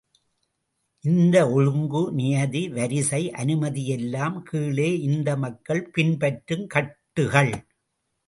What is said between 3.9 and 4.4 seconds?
எல்லாம்